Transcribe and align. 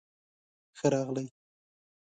ښۀ 0.77 0.87
راغلئ 0.93 1.27